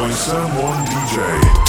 [0.00, 1.59] by Sam One DJ.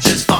[0.00, 0.35] just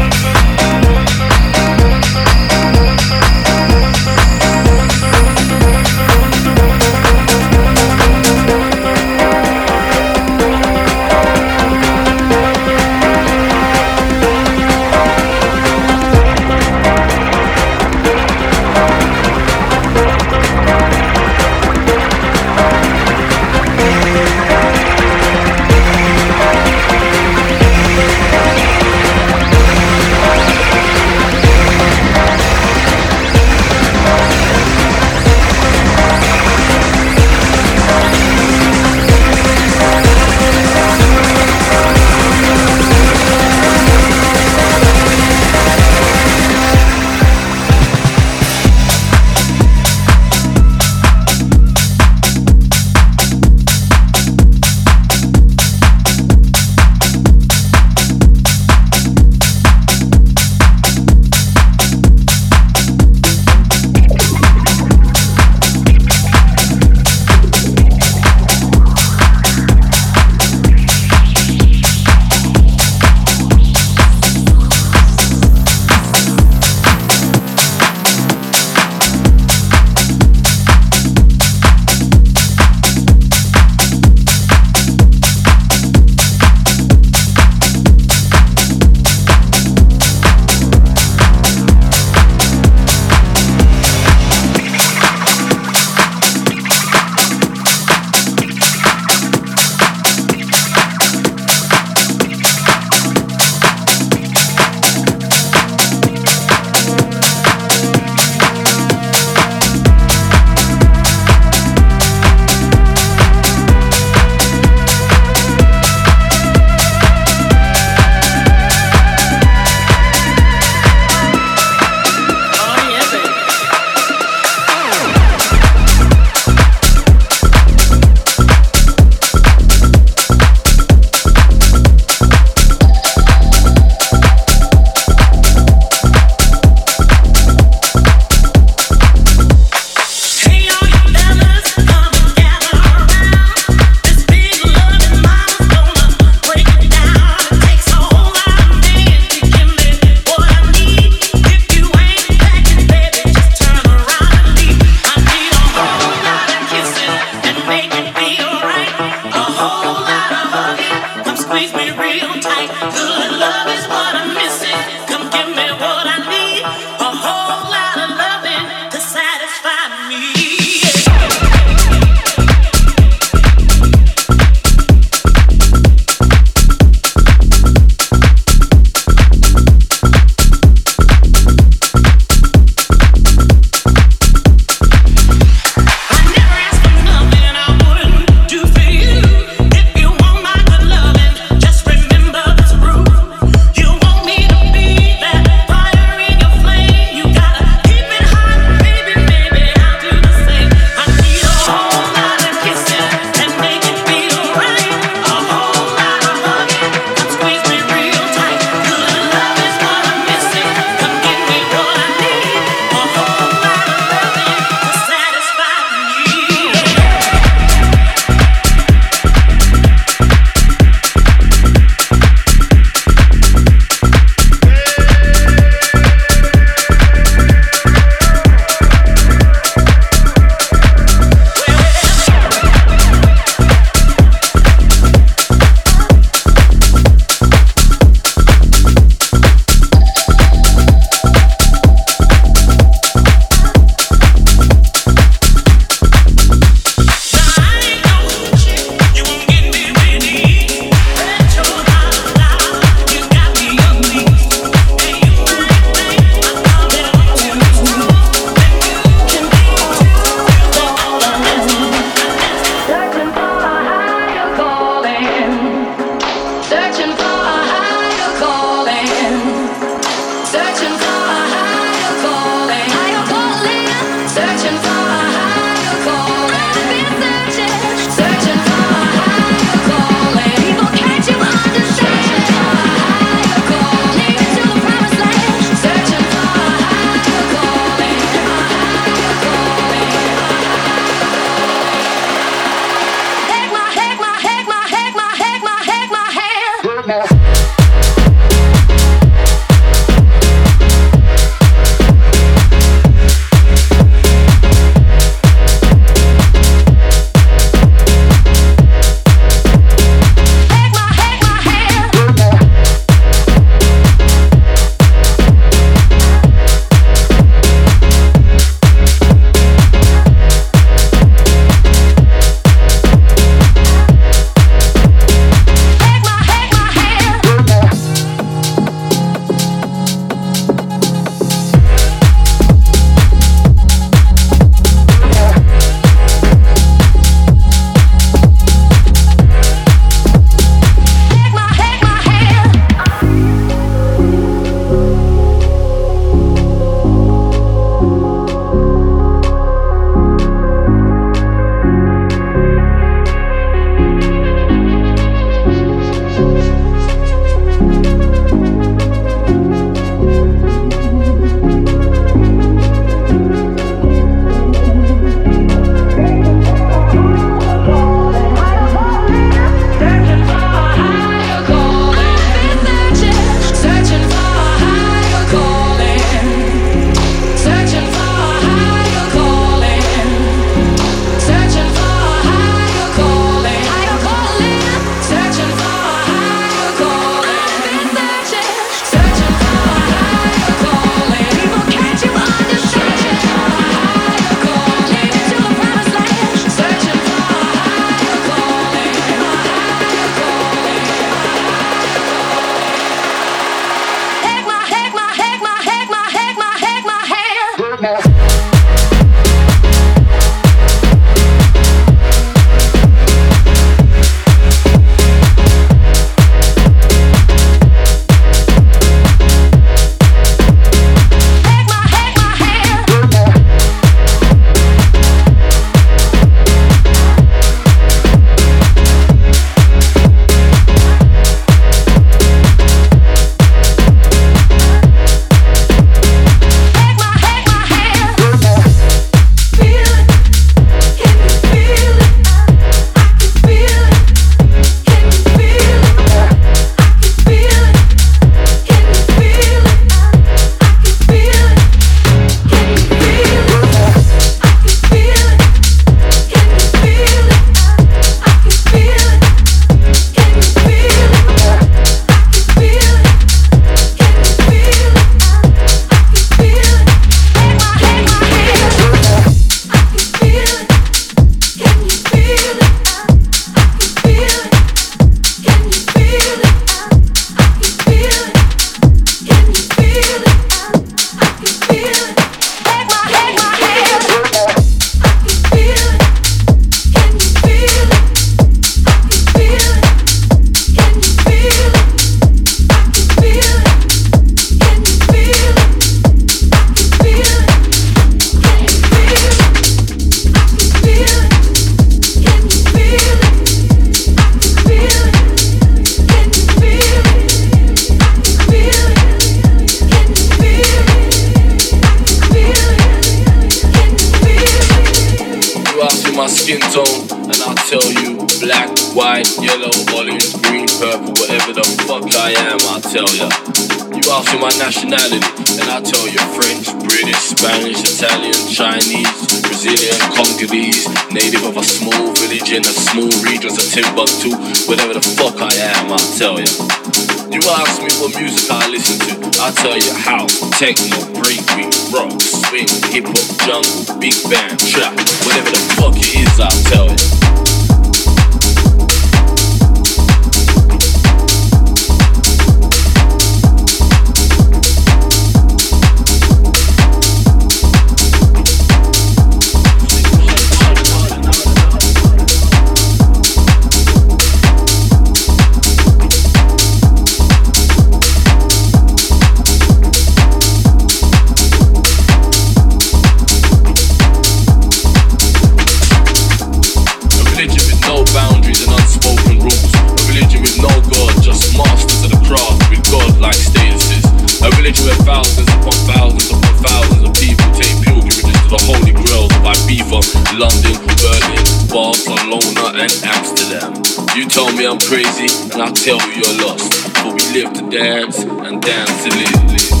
[594.41, 597.13] You told me I'm crazy, and I tell you you're lost.
[597.13, 599.71] But we live to dance and dance to live.
[599.71, 600.00] live.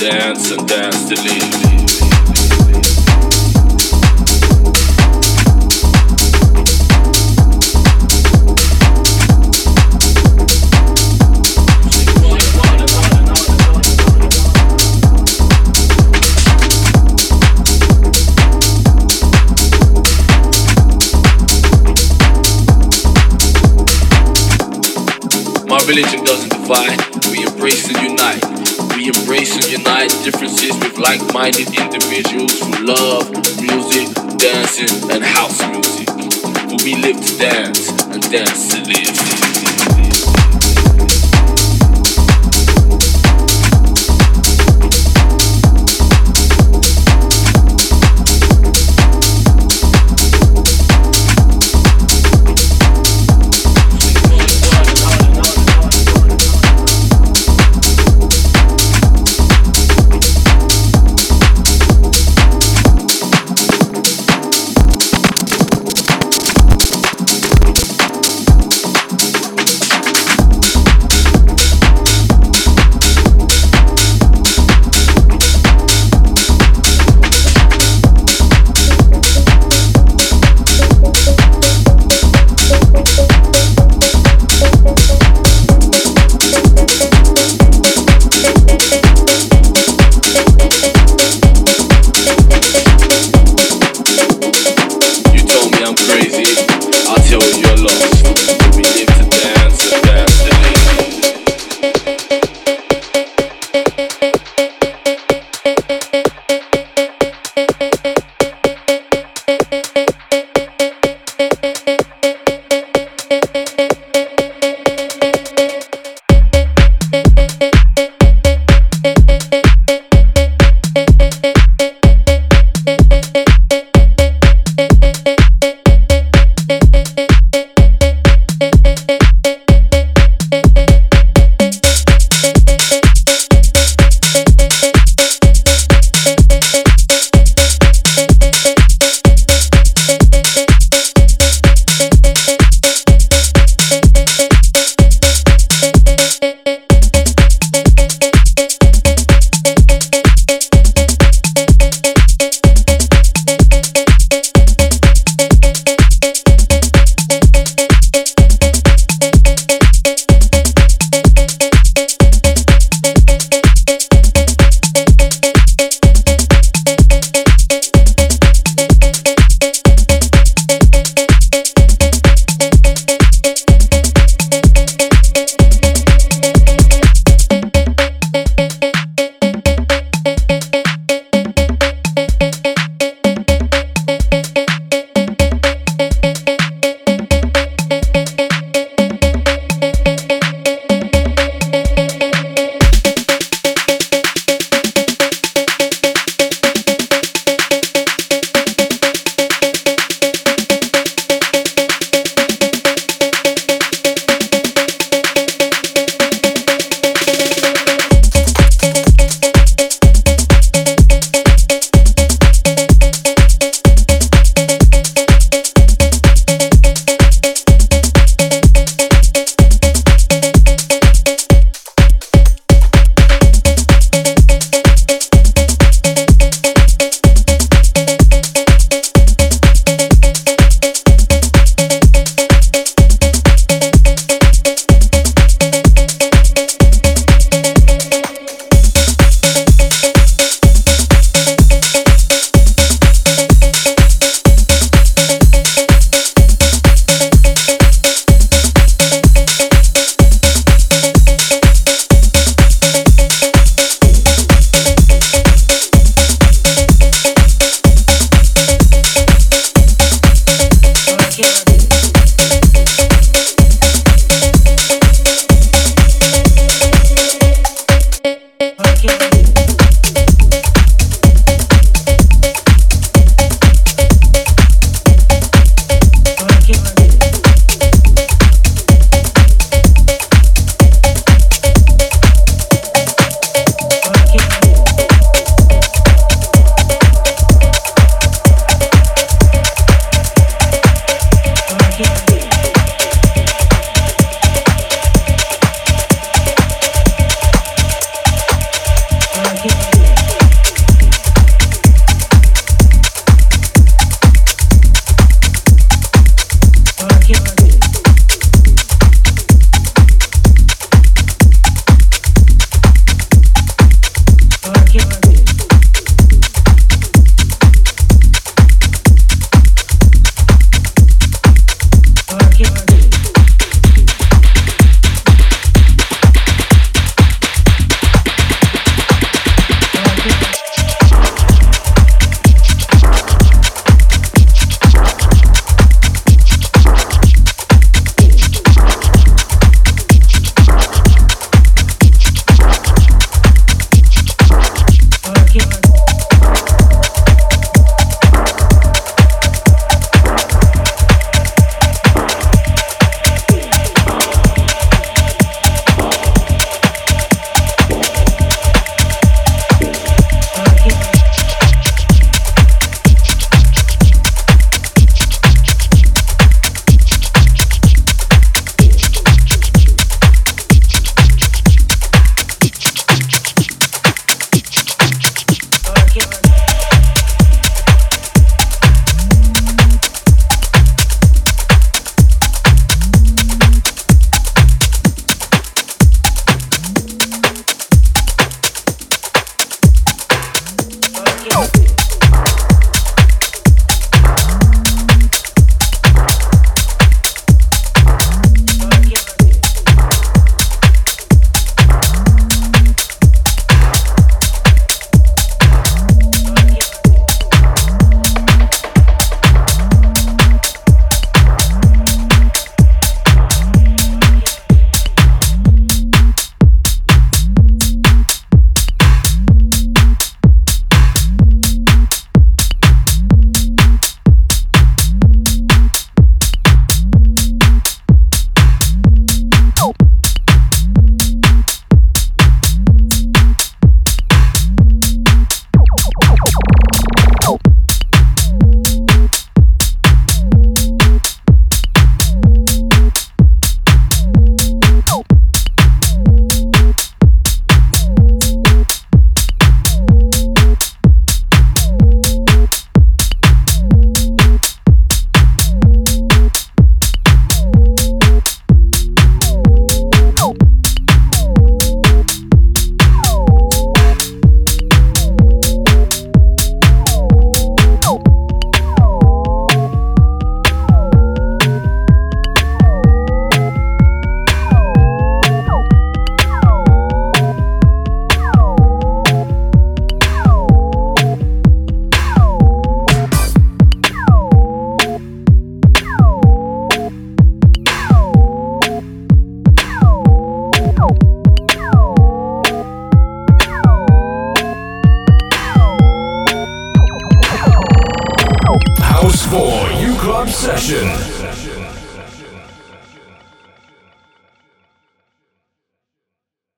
[0.00, 1.18] dance and dance till
[25.66, 26.98] My religion doesn't divide,
[27.30, 28.59] we embrace and unite.
[29.00, 35.58] We embrace and unite differences with like minded individuals who love music, dancing, and house
[35.70, 36.10] music.
[36.68, 39.49] Who we live to dance and dance to live.